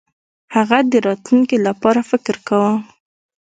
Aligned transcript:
هغه 0.55 0.77
د 0.91 0.93
راتلونکي 1.07 1.57
لپاره 1.67 2.01
فکر 2.11 2.35
کاوه. 2.47 2.73